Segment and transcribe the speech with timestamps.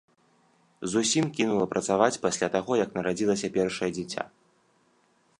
[0.93, 4.23] Зусім кінула працаваць пасля таго, як нарадзілася першае дзіця.